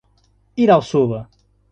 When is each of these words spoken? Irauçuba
Irauçuba 0.57 1.29